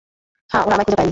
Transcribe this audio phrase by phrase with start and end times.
[0.51, 0.99] হ্যাঁ, ওরা আমায় খুঁজে পায়নি।